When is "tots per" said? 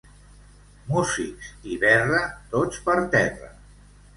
2.55-2.97